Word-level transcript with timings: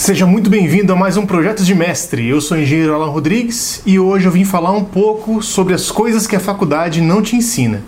Seja 0.00 0.24
muito 0.24 0.48
bem-vindo 0.48 0.94
a 0.94 0.96
mais 0.96 1.18
um 1.18 1.26
Projetos 1.26 1.66
de 1.66 1.74
Mestre. 1.74 2.26
Eu 2.26 2.40
sou 2.40 2.56
o 2.56 2.60
engenheiro 2.60 2.94
Alan 2.94 3.10
Rodrigues 3.10 3.82
e 3.84 3.98
hoje 3.98 4.24
eu 4.24 4.32
vim 4.32 4.46
falar 4.46 4.72
um 4.72 4.82
pouco 4.82 5.42
sobre 5.42 5.74
as 5.74 5.90
coisas 5.90 6.26
que 6.26 6.34
a 6.34 6.40
faculdade 6.40 7.02
não 7.02 7.20
te 7.20 7.36
ensina. 7.36 7.82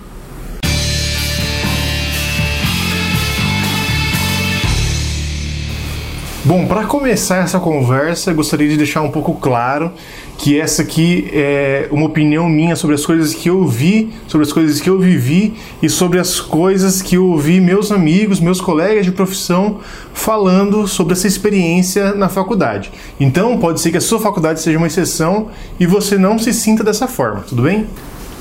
Bom, 6.45 6.67
para 6.67 6.85
começar 6.87 7.45
essa 7.45 7.61
conversa, 7.61 8.33
gostaria 8.33 8.69
de 8.69 8.77
deixar 8.77 9.01
um 9.01 9.13
pouco 9.13 9.35
claro 9.35 9.93
que 10.37 10.58
essa 10.58 10.83
aqui 10.83 11.31
é 11.33 11.87
uma 11.93 12.07
opinião 12.07 12.49
minha 12.49 12.75
sobre 12.75 12.97
as 12.97 13.07
coisas 13.07 13.33
que 13.33 13.49
eu 13.49 13.65
vi, 13.65 14.13
sobre 14.26 14.44
as 14.44 14.53
coisas 14.53 14.81
que 14.81 14.90
eu 14.90 14.99
vivi 14.99 15.54
e 15.81 15.89
sobre 15.89 16.19
as 16.19 16.41
coisas 16.41 17.01
que 17.01 17.16
eu 17.16 17.29
ouvi 17.29 17.61
meus 17.61 17.93
amigos, 17.93 18.41
meus 18.41 18.61
colegas 18.61 19.05
de 19.05 19.12
profissão 19.12 19.79
falando 20.12 20.89
sobre 20.89 21.12
essa 21.12 21.29
experiência 21.29 22.12
na 22.12 22.29
faculdade. 22.29 22.91
Então, 23.20 23.56
pode 23.59 23.80
ser 23.80 23.93
que 23.93 23.99
a 23.99 24.01
sua 24.01 24.19
faculdade 24.19 24.61
seja 24.61 24.79
uma 24.79 24.88
exceção 24.88 25.47
e 25.79 25.87
você 25.87 26.19
não 26.19 26.41
se 26.41 26.52
sinta 26.52 26.83
dessa 26.83 27.07
forma, 27.07 27.45
tudo 27.49 27.63
bem? 27.63 27.87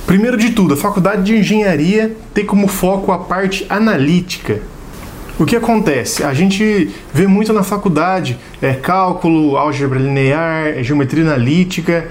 Primeiro 0.08 0.38
de 0.38 0.49
tudo, 0.49 0.73
a 0.73 0.77
faculdade 0.77 1.22
de 1.22 1.38
engenharia 1.38 2.17
tem 2.33 2.47
como 2.47 2.67
foco 2.67 3.11
a 3.11 3.20
parte 3.20 3.63
analítica, 3.70 4.59
o 5.40 5.45
que 5.45 5.55
acontece? 5.55 6.23
A 6.23 6.34
gente 6.34 6.91
vê 7.13 7.26
muito 7.27 7.52
na 7.53 7.63
faculdade 7.63 8.38
é, 8.62 8.73
cálculo, 8.73 9.58
álgebra 9.58 9.99
linear, 9.99 10.67
é, 10.67 10.84
geometria 10.84 11.23
analítica, 11.23 12.08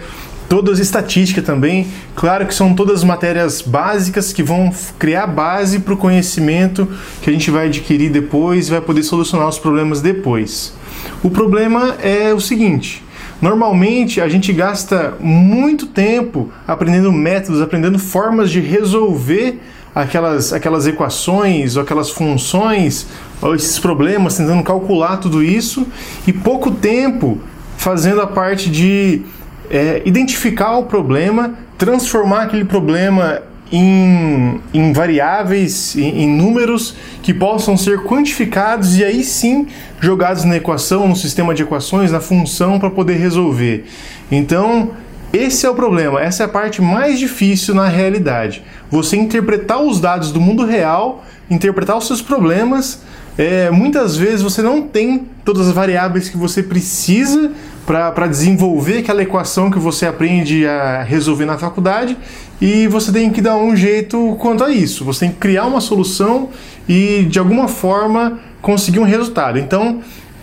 todas 0.49 0.81
estatística 0.81 1.41
também. 1.41 1.87
Claro 2.17 2.45
que 2.45 2.55
são 2.55 2.75
todas 2.75 3.05
matérias 3.05 3.63
básicas 3.63 4.33
que 4.33 4.43
vão 4.43 4.73
criar 4.99 5.29
base 5.29 5.79
para 5.79 5.95
o 5.95 5.97
conhecimento 5.97 6.89
que 7.23 7.31
a 7.31 7.33
gente 7.33 7.51
vai 7.51 7.67
adquirir 7.67 8.11
depois 8.11 8.67
e 8.67 8.71
vai 8.73 8.81
poder 8.81 9.05
solucionar 9.05 9.49
os 9.49 9.59
problemas 9.59 10.01
depois. 10.01 10.75
O 11.23 11.31
problema 11.31 11.95
é 12.03 12.35
o 12.35 12.41
seguinte. 12.41 13.05
Normalmente 13.41 14.21
a 14.21 14.29
gente 14.29 14.53
gasta 14.53 15.15
muito 15.21 15.87
tempo 15.87 16.53
aprendendo 16.67 17.11
métodos, 17.13 17.63
aprendendo 17.63 17.99
formas 17.99 18.51
de 18.51 18.61
resolver 18.61 19.61
aquelas, 19.95 20.53
aquelas 20.53 20.87
equações 20.87 21.77
ou 21.77 21.83
aquelas 21.83 22.11
funções 22.11 23.07
ou 23.41 23.55
esses 23.55 23.79
problemas, 23.79 24.37
tentando 24.37 24.63
calcular 24.63 25.17
tudo 25.17 25.43
isso 25.43 25.87
e 26.27 26.33
pouco 26.33 26.71
tempo 26.71 27.39
fazendo 27.77 28.21
a 28.21 28.27
parte 28.27 28.71
de 28.71 29.23
é, 29.71 30.03
identificar 30.05 30.77
o 30.77 30.85
problema, 30.85 31.55
transformar 31.79 32.43
aquele 32.43 32.65
problema 32.65 33.43
em, 33.73 34.61
em 34.75 34.93
variáveis, 34.93 35.97
em, 35.97 36.25
em, 36.25 36.29
números 36.29 36.95
que 37.23 37.33
possam 37.33 37.77
ser 37.77 38.03
quantificados 38.03 38.99
e 38.99 39.05
aí 39.05 39.23
sim 39.23 39.69
jogados 40.01 40.45
na 40.45 40.57
equação, 40.57 41.09
no 41.09 41.17
sistema 41.17 41.55
de 41.55 41.63
equações, 41.63 42.11
na 42.11 42.21
função 42.21 42.79
para 42.79 42.91
poder 42.91 43.15
resolver. 43.15 43.85
Então, 44.31 44.91
esse 45.33 45.65
é 45.65 45.71
o 45.71 45.75
problema, 45.75 46.21
essa 46.21 46.43
é 46.43 46.47
a 46.47 46.49
parte 46.49 46.83
mais 46.83 47.19
difícil 47.19 47.75
na 47.75 47.87
realidade. 47.87 48.65
Você 48.91 49.17
interpretar 49.17 49.81
os 49.81 50.01
dados 50.01 50.33
do 50.33 50.41
mundo 50.41 50.65
real, 50.65 51.25
interpretar 51.49 51.97
os 51.97 52.07
seus 52.07 52.21
problemas. 52.21 53.03
É, 53.39 53.71
muitas 53.71 54.17
vezes 54.17 54.43
você 54.43 54.61
não 54.61 54.83
tem 54.83 55.27
todas 55.45 55.69
as 55.69 55.73
variáveis 55.73 56.29
que 56.29 56.37
você 56.37 56.63
precisa 56.63 57.53
para 57.87 58.27
desenvolver 58.27 58.99
aquela 58.99 59.23
equação 59.23 59.71
que 59.71 59.79
você 59.79 60.07
aprende 60.07 60.67
a 60.67 61.03
resolver 61.03 61.45
na 61.45 61.57
faculdade 61.57 62.17
e 62.61 62.87
você 62.87 63.11
tem 63.11 63.31
que 63.31 63.41
dar 63.41 63.57
um 63.57 63.75
jeito 63.75 64.37
quanto 64.41 64.63
a 64.63 64.71
isso. 64.71 65.05
Você 65.05 65.21
tem 65.21 65.31
que 65.31 65.39
criar 65.39 65.67
uma 65.67 65.81
solução 65.81 66.51
e 66.89 67.25
de 67.25 67.39
alguma 67.39 67.69
forma 67.69 68.39
conseguir 68.61 68.99
um 68.99 69.05
resultado. 69.05 69.59
Então, 69.59 70.01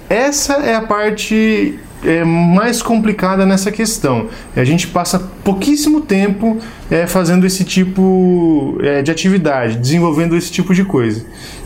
essa 0.10 0.54
é 0.56 0.76
a 0.76 0.82
parte 0.82 1.78
é, 2.04 2.24
mais 2.24 2.82
complicada 2.82 3.46
nessa 3.46 3.72
questão. 3.72 4.28
A 4.56 4.64
gente 4.64 4.88
passa 4.88 5.20
pouquíssimo 5.44 6.02
tempo 6.02 6.58
é, 6.90 7.08
fazendo 7.08 7.46
esse 7.46 7.64
tipo 7.64 8.78
é, 8.82 9.02
de 9.02 9.12
atividade, 9.12 9.78
desenvolvendo 9.78 10.36
esse 10.36 10.52
tipo 10.52 10.74
de 10.74 10.84
coisa. 10.84 11.26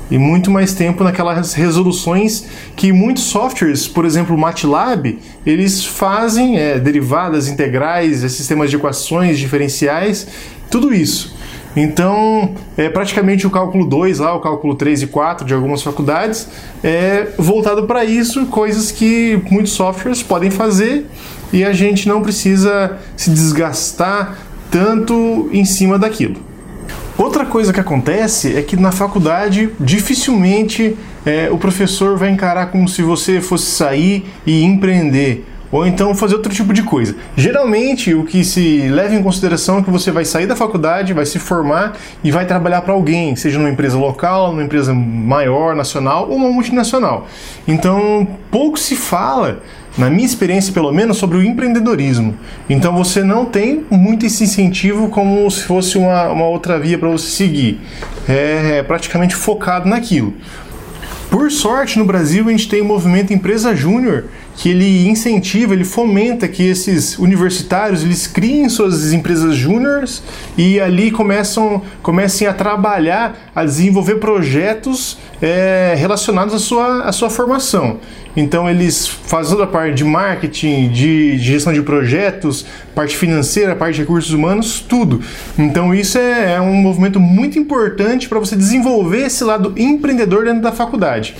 E 0.10 0.18
muito 0.18 0.52
mais 0.52 0.74
tempo 0.74 1.06
naquelas 1.06 1.54
resoluções 1.54 2.46
que 2.76 2.92
muitos 2.92 3.24
softwares, 3.24 3.88
por 3.88 4.04
exemplo, 4.04 4.36
o 4.36 4.38
MATLAB, 4.38 5.20
eles 5.46 5.86
fazem 5.86 6.60
é, 6.60 6.78
derivadas 6.78 7.48
integrais, 7.48 8.22
é, 8.22 8.28
sistemas 8.28 8.70
de 8.70 8.76
equações 8.76 9.40
diferenciais, 9.40 10.28
tudo 10.70 10.94
isso. 10.94 11.34
Então, 11.76 12.54
é 12.78 12.90
praticamente 12.90 13.48
o 13.48 13.50
cálculo 13.50 13.86
2 13.86 14.20
lá, 14.20 14.34
o 14.36 14.40
cálculo 14.40 14.76
3 14.76 15.04
e 15.04 15.08
4 15.08 15.46
de 15.46 15.54
algumas 15.54 15.82
faculdades, 15.82 16.48
é 16.84 17.28
voltado 17.38 17.84
para 17.84 18.04
isso, 18.04 18.46
coisas 18.48 18.92
que 18.92 19.42
muitos 19.50 19.72
softwares 19.72 20.22
podem 20.22 20.52
fazer 20.52 21.06
e 21.54 21.64
a 21.64 21.72
gente 21.72 22.08
não 22.08 22.22
precisa 22.22 22.98
se 23.16 23.30
desgastar 23.30 24.38
tanto 24.70 25.50
em 25.52 25.64
cima 25.64 25.98
daquilo. 25.98 26.52
Outra 27.18 27.46
coisa 27.46 27.72
que 27.72 27.80
acontece 27.80 28.56
é 28.56 28.62
que 28.62 28.76
na 28.76 28.92
faculdade 28.92 29.70
dificilmente 29.80 30.98
é, 31.26 31.50
o 31.52 31.58
professor 31.58 32.18
vai 32.18 32.30
encarar 32.30 32.68
como 32.68 32.88
se 32.88 33.02
você 33.02 33.40
fosse 33.40 33.66
sair 33.66 34.26
e 34.46 34.64
empreender 34.64 35.46
ou 35.72 35.86
então 35.86 36.14
fazer 36.14 36.36
outro 36.36 36.54
tipo 36.54 36.74
de 36.74 36.84
coisa. 36.84 37.16
Geralmente, 37.36 38.14
o 38.14 38.26
que 38.26 38.44
se 38.44 38.90
leva 38.90 39.16
em 39.16 39.24
consideração 39.24 39.80
é 39.80 39.82
que 39.84 39.90
você 39.90 40.12
vai 40.12 40.26
sair 40.26 40.46
da 40.46 40.56
faculdade, 40.56 41.14
vai 41.14 41.26
se 41.26 41.40
formar 41.40 41.98
e 42.24 42.32
vai 42.32 42.46
trabalhar 42.46 42.82
para 42.82 42.94
alguém, 42.94 43.36
seja 43.36 43.58
numa 43.58 43.70
empresa 43.70 43.98
local, 43.98 44.52
numa 44.52 44.64
empresa 44.64 44.94
maior, 44.94 45.76
nacional 45.76 46.28
ou 46.30 46.36
uma 46.36 46.50
multinacional. 46.50 47.28
Então, 47.68 48.28
pouco 48.50 48.78
se 48.78 48.96
fala 48.96 49.62
na 49.98 50.10
minha 50.10 50.26
experiência 50.26 50.74
pelo 50.74 50.92
menos, 50.92 51.18
sobre 51.18 51.38
o 51.38 51.44
empreendedorismo. 51.44 52.36
Então 52.70 52.96
você 52.96 53.24
não 53.24 53.46
tem 53.46 53.86
muito 53.90 54.26
esse 54.26 54.44
incentivo 54.44 55.10
como 55.10 55.50
se 55.52 55.64
fosse 55.64 55.98
uma, 55.98 56.30
uma 56.30 56.46
outra 56.46 56.80
via 56.80 56.98
para 56.98 57.10
você 57.10 57.30
seguir. 57.30 57.80
É, 58.28 58.78
é, 58.78 58.84
praticamente 58.84 59.36
focado 59.36 59.90
naquilo. 59.90 60.34
Por 61.30 61.50
sorte, 61.50 61.98
no 61.98 62.06
Brasil 62.06 62.48
a 62.48 62.52
gente 62.52 62.68
tem 62.68 62.82
o 62.82 62.86
movimento 62.86 63.34
Empresa 63.34 63.76
Júnior, 63.76 64.26
que 64.62 64.70
ele 64.70 65.08
incentiva, 65.08 65.74
ele 65.74 65.84
fomenta 65.84 66.48
que 66.48 66.62
esses 66.62 67.18
universitários 67.18 68.04
eles 68.04 68.28
criem 68.28 68.70
suas 68.70 69.12
empresas 69.12 69.56
júniores 69.56 70.22
e 70.56 70.80
ali 70.80 71.10
começam 71.10 71.82
comecem 72.04 72.48
a 72.48 72.54
trabalhar, 72.54 73.36
a 73.56 73.66
desenvolver 73.66 74.18
projetos 74.18 75.18
é, 75.42 75.96
relacionados 75.98 76.54
à 76.54 76.60
sua, 76.60 77.02
à 77.06 77.12
sua 77.12 77.32
formação. 77.32 78.00
Então 78.36 78.70
eles 78.70 79.08
fazem 79.08 79.52
toda 79.52 79.66
a 79.66 79.68
parte 79.68 79.96
de 79.96 80.04
marketing, 80.04 80.90
de, 80.90 81.38
de, 81.38 81.44
gestão 81.44 81.74
de 81.74 81.82
projetos, 81.82 82.66
parte 82.96 83.18
financeira, 83.18 83.76
parte 83.76 83.96
de 83.96 84.02
recursos 84.02 84.32
humanos, 84.32 84.80
tudo. 84.80 85.22
Então 85.58 85.94
isso 85.94 86.18
é, 86.18 86.54
é 86.54 86.62
um 86.62 86.74
movimento 86.74 87.20
muito 87.20 87.60
importante 87.60 88.30
para 88.30 88.40
você 88.40 88.56
desenvolver 88.56 89.26
esse 89.26 89.44
lado 89.44 89.74
empreendedor 89.78 90.46
dentro 90.46 90.62
da 90.62 90.72
faculdade. 90.72 91.36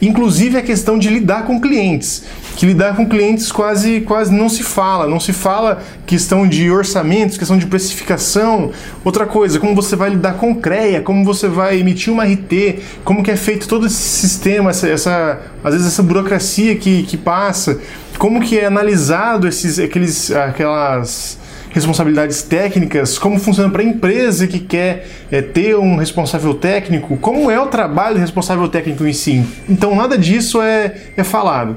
Inclusive 0.00 0.58
a 0.58 0.62
questão 0.62 0.98
de 0.98 1.08
lidar 1.08 1.44
com 1.44 1.60
clientes 1.60 2.24
que 2.56 2.64
lidar 2.64 2.96
com 2.96 3.06
clientes 3.06 3.52
quase, 3.52 4.00
quase 4.00 4.32
não 4.32 4.48
se 4.48 4.62
fala. 4.62 5.06
Não 5.06 5.20
se 5.20 5.32
fala 5.32 5.82
questão 6.06 6.48
de 6.48 6.70
orçamentos, 6.70 7.36
questão 7.36 7.58
de 7.58 7.66
precificação. 7.66 8.72
Outra 9.04 9.26
coisa, 9.26 9.60
como 9.60 9.74
você 9.74 9.94
vai 9.94 10.10
lidar 10.10 10.34
com 10.34 10.54
CREA, 10.54 11.02
como 11.02 11.24
você 11.24 11.48
vai 11.48 11.78
emitir 11.78 12.12
uma 12.12 12.24
RT, 12.24 12.80
como 13.04 13.22
que 13.22 13.30
é 13.30 13.36
feito 13.36 13.68
todo 13.68 13.86
esse 13.86 13.96
sistema, 13.96 14.70
essa, 14.70 14.88
essa 14.88 15.40
às 15.62 15.74
vezes 15.74 15.88
essa 15.88 16.02
burocracia 16.02 16.35
que, 16.76 17.02
que 17.02 17.16
passa, 17.16 17.80
como 18.18 18.40
que 18.40 18.58
é 18.58 18.66
analisado 18.66 19.46
esses, 19.46 19.78
aqueles, 19.78 20.30
aquelas 20.30 21.38
responsabilidades 21.70 22.42
técnicas, 22.42 23.18
como 23.18 23.38
funciona 23.38 23.68
para 23.70 23.82
a 23.82 23.84
empresa 23.84 24.46
que 24.46 24.58
quer 24.58 25.06
é, 25.30 25.42
ter 25.42 25.76
um 25.76 25.96
responsável 25.96 26.54
técnico, 26.54 27.18
como 27.18 27.50
é 27.50 27.60
o 27.60 27.66
trabalho 27.66 28.14
do 28.14 28.20
responsável 28.20 28.66
técnico 28.66 29.06
em 29.06 29.12
si. 29.12 29.44
Então 29.68 29.94
nada 29.94 30.16
disso 30.16 30.62
é, 30.62 30.94
é 31.16 31.22
falado. 31.22 31.76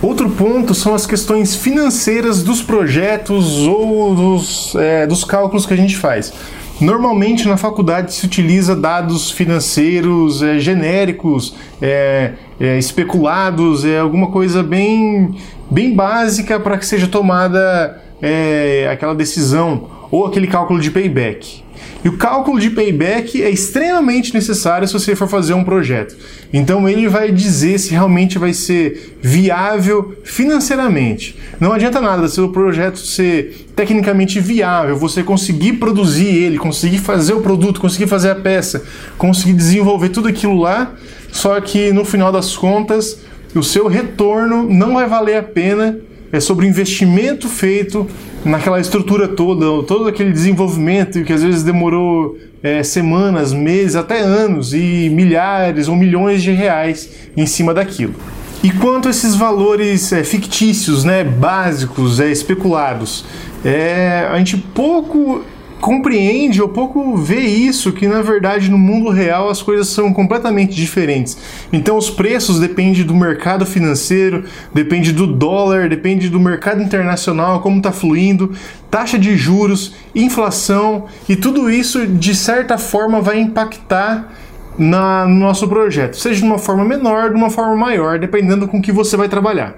Outro 0.00 0.30
ponto 0.30 0.74
são 0.74 0.94
as 0.94 1.06
questões 1.06 1.56
financeiras 1.56 2.42
dos 2.42 2.62
projetos 2.62 3.58
ou 3.66 4.14
dos, 4.14 4.74
é, 4.76 5.06
dos 5.06 5.24
cálculos 5.24 5.66
que 5.66 5.74
a 5.74 5.76
gente 5.76 5.96
faz. 5.96 6.32
Normalmente 6.80 7.48
na 7.48 7.56
faculdade 7.56 8.14
se 8.14 8.24
utiliza 8.24 8.76
dados 8.76 9.30
financeiros 9.30 10.42
é, 10.42 10.58
genéricos, 10.60 11.56
é, 11.82 12.34
é, 12.60 12.78
especulados, 12.78 13.84
é 13.84 13.98
alguma 13.98 14.28
coisa 14.28 14.62
bem, 14.62 15.34
bem 15.68 15.92
básica 15.92 16.60
para 16.60 16.78
que 16.78 16.86
seja 16.86 17.08
tomada 17.08 18.00
é, 18.22 18.88
aquela 18.92 19.14
decisão 19.14 19.88
ou 20.10 20.26
aquele 20.26 20.46
cálculo 20.46 20.80
de 20.80 20.90
payback. 20.90 21.64
E 22.04 22.08
o 22.08 22.16
cálculo 22.16 22.60
de 22.60 22.70
payback 22.70 23.42
é 23.42 23.50
extremamente 23.50 24.32
necessário 24.32 24.86
se 24.86 24.94
você 24.94 25.16
for 25.16 25.28
fazer 25.28 25.54
um 25.54 25.64
projeto. 25.64 26.16
Então 26.52 26.88
ele 26.88 27.08
vai 27.08 27.32
dizer 27.32 27.78
se 27.78 27.90
realmente 27.90 28.38
vai 28.38 28.52
ser 28.52 29.16
viável 29.20 30.16
financeiramente. 30.24 31.36
Não 31.60 31.72
adianta 31.72 32.00
nada 32.00 32.28
se 32.28 32.40
o 32.40 32.48
projeto 32.50 32.98
ser 32.98 33.66
tecnicamente 33.74 34.40
viável, 34.40 34.96
você 34.96 35.22
conseguir 35.22 35.74
produzir 35.74 36.26
ele, 36.26 36.58
conseguir 36.58 36.98
fazer 36.98 37.34
o 37.34 37.40
produto, 37.40 37.80
conseguir 37.80 38.06
fazer 38.06 38.30
a 38.30 38.34
peça, 38.34 38.84
conseguir 39.16 39.52
desenvolver 39.52 40.08
tudo 40.08 40.28
aquilo 40.28 40.58
lá, 40.58 40.94
só 41.30 41.60
que 41.60 41.92
no 41.92 42.04
final 42.04 42.32
das 42.32 42.56
contas 42.56 43.20
o 43.54 43.62
seu 43.62 43.86
retorno 43.86 44.68
não 44.68 44.94
vai 44.94 45.06
valer 45.08 45.36
a 45.36 45.42
pena. 45.42 45.98
É 46.32 46.40
sobre 46.40 46.66
o 46.66 46.68
investimento 46.68 47.48
feito 47.48 48.06
naquela 48.44 48.80
estrutura 48.80 49.26
toda, 49.28 49.82
todo 49.84 50.08
aquele 50.08 50.30
desenvolvimento 50.30 51.24
que 51.24 51.32
às 51.32 51.42
vezes 51.42 51.62
demorou 51.62 52.36
é, 52.62 52.82
semanas, 52.82 53.52
meses, 53.52 53.96
até 53.96 54.20
anos 54.20 54.74
e 54.74 55.08
milhares 55.10 55.88
ou 55.88 55.96
milhões 55.96 56.42
de 56.42 56.50
reais 56.50 57.08
em 57.36 57.46
cima 57.46 57.72
daquilo. 57.72 58.14
E 58.62 58.70
quanto 58.70 59.06
a 59.08 59.10
esses 59.10 59.36
valores 59.36 60.12
é, 60.12 60.24
fictícios, 60.24 61.04
né, 61.04 61.22
básicos, 61.22 62.18
é, 62.18 62.30
especulados, 62.30 63.24
é, 63.64 64.28
a 64.30 64.36
gente 64.38 64.56
pouco 64.56 65.44
compreende 65.80 66.60
ou 66.60 66.68
pouco 66.68 67.16
vê 67.16 67.40
isso, 67.40 67.92
que 67.92 68.06
na 68.06 68.22
verdade 68.22 68.70
no 68.70 68.78
mundo 68.78 69.10
real 69.10 69.48
as 69.48 69.62
coisas 69.62 69.88
são 69.88 70.12
completamente 70.12 70.74
diferentes. 70.74 71.36
Então 71.72 71.96
os 71.96 72.10
preços 72.10 72.58
dependem 72.58 73.04
do 73.04 73.14
mercado 73.14 73.64
financeiro, 73.64 74.44
depende 74.72 75.12
do 75.12 75.26
dólar, 75.26 75.88
depende 75.88 76.28
do 76.28 76.40
mercado 76.40 76.82
internacional, 76.82 77.60
como 77.60 77.78
está 77.78 77.92
fluindo, 77.92 78.52
taxa 78.90 79.18
de 79.18 79.36
juros, 79.36 79.94
inflação 80.14 81.06
e 81.28 81.36
tudo 81.36 81.70
isso 81.70 82.06
de 82.06 82.34
certa 82.34 82.78
forma 82.78 83.20
vai 83.20 83.40
impactar 83.40 84.32
na, 84.78 85.26
no 85.26 85.34
nosso 85.34 85.66
projeto, 85.68 86.16
seja 86.16 86.40
de 86.40 86.46
uma 86.46 86.58
forma 86.58 86.84
menor, 86.84 87.30
de 87.30 87.36
uma 87.36 87.50
forma 87.50 87.76
maior, 87.76 88.18
dependendo 88.18 88.68
com 88.68 88.80
que 88.80 88.92
você 88.92 89.16
vai 89.16 89.28
trabalhar. 89.28 89.74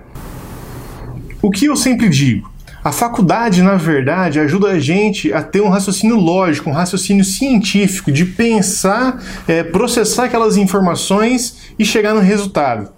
O 1.43 1.51
que 1.51 1.65
eu 1.65 1.75
sempre 1.75 2.09
digo? 2.09 2.51
A 2.83 2.93
faculdade, 2.93 3.63
na 3.63 3.77
verdade, 3.77 4.41
ajuda 4.41 4.69
a 4.69 4.81
gente 4.81 5.31
a 5.35 5.43
ter 5.43 5.61
um 5.61 5.69
raciocínio 5.69 6.17
lógico, 6.17 6.71
um 6.71 6.73
raciocínio 6.73 7.25
científico, 7.25 8.11
de 8.11 8.25
pensar, 8.25 9.23
é, 9.47 9.63
processar 9.63 10.25
aquelas 10.25 10.57
informações 10.57 11.75
e 11.79 11.85
chegar 11.85 12.15
no 12.15 12.21
resultado. 12.21 12.89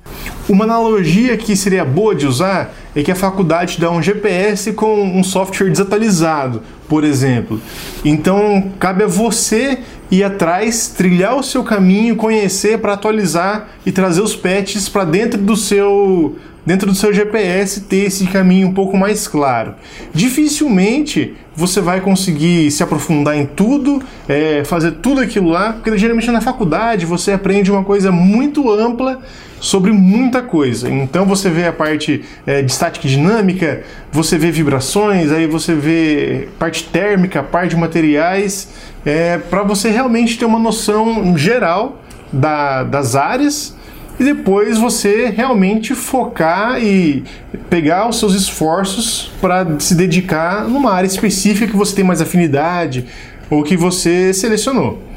Uma 0.49 0.65
analogia 0.65 1.37
que 1.37 1.57
seria 1.57 1.85
boa 1.85 2.15
de 2.15 2.29
usar 2.29 2.73
é 2.95 3.03
que 3.03 3.11
a 3.11 3.17
faculdade 3.17 3.81
dá 3.81 3.91
um 3.91 4.01
GPS 4.01 4.73
com 4.73 5.03
um 5.03 5.25
software 5.25 5.71
desatualizado, 5.71 6.63
por 6.89 7.03
exemplo. 7.03 7.61
Então, 8.05 8.71
cabe 8.79 9.03
a 9.03 9.09
você 9.09 9.81
ir 10.13 10.23
atrás, 10.23 10.89
trilhar 10.89 11.35
o 11.35 11.43
seu 11.43 11.65
caminho, 11.65 12.15
conhecer 12.15 12.79
para 12.79 12.93
atualizar 12.93 13.69
e 13.87 13.91
trazer 13.91 14.21
os 14.21 14.37
patches 14.37 14.87
para 14.87 15.05
dentro 15.05 15.41
do 15.41 15.57
seu 15.57 16.37
dentro 16.65 16.87
do 16.87 16.95
seu 16.95 17.13
GPS 17.13 17.81
ter 17.81 18.05
esse 18.05 18.25
caminho 18.27 18.69
um 18.69 18.75
pouco 18.75 18.97
mais 18.97 19.27
claro. 19.27 19.75
Dificilmente 20.15 21.35
você 21.57 21.81
vai 21.81 22.01
conseguir 22.01 22.71
se 22.71 22.85
aprofundar 22.85 23.37
em 23.37 23.47
tudo, 23.47 24.01
é, 24.29 24.63
fazer 24.65 24.93
tudo 24.93 25.21
aquilo 25.21 25.49
lá, 25.49 25.73
porque 25.73 25.99
geralmente 25.99 26.31
na 26.31 26.41
faculdade 26.41 27.05
você 27.05 27.33
aprende 27.33 27.69
uma 27.69 27.83
coisa 27.83 28.13
muito 28.13 28.71
ampla 28.71 29.19
sobre 29.63 29.93
muita 29.93 30.43
coisa. 30.43 30.91
Então 30.91 31.25
você 31.25 31.49
vê 31.49 31.67
a 31.67 31.73
parte 31.73 32.25
é, 32.45 32.63
de 32.63 32.73
estática 32.73 33.07
dinâmica, 33.07 33.85
você 34.11 34.37
vê 34.37 34.51
vibrações, 34.51 35.31
aí 35.31 35.47
você 35.47 35.73
vê 35.73 36.49
parte 36.59 36.83
térmica, 36.83 37.45
parte 37.45 37.71
de 37.71 37.77
materiais, 37.77 38.69
é, 39.07 39.39
para 39.39 39.63
você 39.63 39.89
realmente 39.89 40.37
ter 40.37 40.45
uma 40.45 40.59
noção 40.59 41.39
geral 41.39 42.03
da, 42.33 42.83
das 42.83 43.15
áreas 43.15 43.77
e 44.19 44.25
depois 44.25 44.79
você 44.79 45.33
realmente 45.35 45.95
focar 45.95 46.83
e 46.83 47.23
pegar 47.71 48.09
os 48.09 48.19
seus 48.19 48.35
esforços 48.35 49.31
para 49.41 49.79
se 49.79 49.95
dedicar 49.95 50.69
numa 50.69 50.93
área 50.93 51.07
específica 51.07 51.69
que 51.69 51.77
você 51.77 51.95
tem 51.95 52.05
mais 52.05 52.21
afinidade 52.21 53.07
ou 53.49 53.63
que 53.63 53.77
você 53.77 54.35
selecionou. 54.35 55.12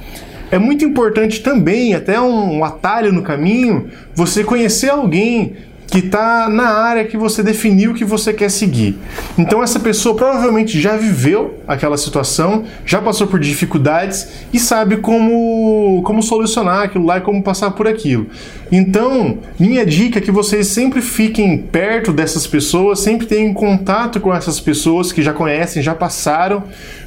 É 0.52 0.60
muito 0.60 0.86
importante 0.86 1.42
também, 1.42 1.94
até 1.94 2.20
um 2.20 2.64
atalho 2.64 3.12
no 3.12 3.22
caminho, 3.22 3.90
você 4.14 4.44
conhecer 4.44 4.90
alguém 4.90 5.56
que 5.88 6.00
está 6.00 6.50
na 6.50 6.68
área 6.68 7.06
que 7.06 7.18
você 7.18 7.44
definiu 7.44 7.94
que 7.94 8.04
você 8.04 8.34
quer 8.34 8.50
seguir. 8.50 8.98
Então 9.38 9.62
essa 9.62 9.80
pessoa 9.80 10.16
provavelmente 10.16 10.80
já 10.80 10.98
viveu 10.98 11.60
aquela 11.68 11.98
situação, 11.98 12.66
já 12.86 13.02
passou 13.02 13.28
por 13.28 13.40
dificuldades 13.40 14.28
e 14.52 14.60
sabe 14.60 14.98
como, 14.98 16.02
como 16.04 16.22
solucionar 16.22 16.84
aquilo 16.84 17.06
lá 17.06 17.18
e 17.18 17.22
como 17.22 17.42
passar 17.42 17.72
por 17.72 17.88
aquilo. 17.88 18.28
Então, 18.72 19.38
minha 19.60 19.86
dica 19.86 20.18
é 20.18 20.22
que 20.22 20.32
vocês 20.32 20.68
sempre 20.68 21.02
fiquem 21.02 21.58
perto 21.58 22.12
dessas 22.12 22.48
pessoas, 22.48 23.00
sempre 23.00 23.28
tenham 23.28 23.54
contato 23.54 24.20
com 24.20 24.34
essas 24.34 24.60
pessoas 24.60 25.12
que 25.12 25.22
já 25.22 25.34
conhecem, 25.34 25.84
já 25.84 25.94
passaram, 25.94 26.64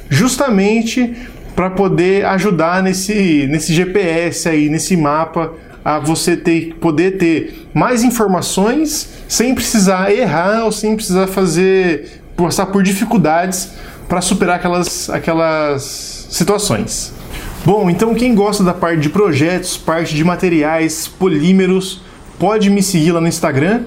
justamente 0.09 1.13
para 1.55 1.69
poder 1.69 2.25
ajudar 2.25 2.81
nesse, 2.81 3.47
nesse 3.47 3.73
GPS 3.73 4.49
aí, 4.49 4.69
nesse 4.69 4.95
mapa 4.95 5.53
a 5.83 5.99
você 5.99 6.35
ter, 6.35 6.75
poder 6.75 7.17
ter 7.17 7.67
mais 7.73 8.03
informações 8.03 9.09
sem 9.27 9.55
precisar 9.55 10.11
errar 10.11 10.65
ou 10.65 10.71
sem 10.71 10.95
precisar 10.95 11.27
fazer 11.27 12.21
passar 12.35 12.67
por 12.67 12.83
dificuldades 12.83 13.71
para 14.07 14.21
superar 14.21 14.55
aquelas, 14.55 15.09
aquelas 15.09 16.27
situações. 16.29 17.13
Bom, 17.65 17.89
então 17.89 18.15
quem 18.15 18.33
gosta 18.33 18.63
da 18.63 18.73
parte 18.73 19.01
de 19.01 19.09
projetos, 19.09 19.77
parte 19.77 20.15
de 20.15 20.23
materiais, 20.23 21.07
polímeros, 21.07 22.01
pode 22.39 22.69
me 22.69 22.81
seguir 22.81 23.11
lá 23.11 23.19
no 23.19 23.27
Instagram, 23.27 23.83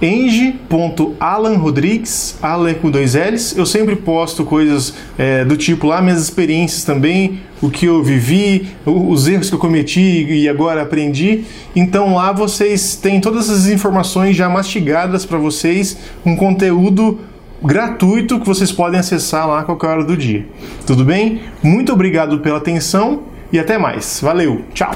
eng.alanrodrigues, 0.00 2.38
Alan 2.42 2.74
com 2.74 2.90
dois 2.90 3.14
L's. 3.14 3.56
Eu 3.56 3.64
sempre 3.64 3.94
posto 3.96 4.44
coisas 4.44 4.92
é, 5.18 5.42
do 5.44 5.56
tipo 5.56 5.86
lá, 5.86 6.02
minhas 6.02 6.22
experiências 6.22 6.84
também, 6.84 7.40
o 7.62 7.70
que 7.70 7.86
eu 7.86 8.02
vivi, 8.02 8.68
os 8.84 9.26
erros 9.26 9.48
que 9.48 9.54
eu 9.54 9.58
cometi 9.58 10.00
e 10.00 10.46
agora 10.48 10.82
aprendi. 10.82 11.44
Então 11.74 12.14
lá 12.14 12.32
vocês 12.32 12.96
têm 12.96 13.20
todas 13.20 13.50
essas 13.50 13.68
informações 13.68 14.36
já 14.36 14.48
mastigadas 14.48 15.24
para 15.24 15.38
vocês, 15.38 15.96
um 16.24 16.36
conteúdo 16.36 17.18
gratuito 17.62 18.38
que 18.38 18.46
vocês 18.46 18.70
podem 18.70 19.00
acessar 19.00 19.48
lá 19.48 19.60
a 19.60 19.64
qualquer 19.64 19.88
hora 19.88 20.04
do 20.04 20.16
dia. 20.16 20.46
Tudo 20.86 21.04
bem? 21.04 21.40
Muito 21.62 21.92
obrigado 21.92 22.38
pela 22.40 22.58
atenção 22.58 23.22
e 23.52 23.58
até 23.58 23.78
mais. 23.78 24.20
Valeu, 24.22 24.62
tchau! 24.74 24.94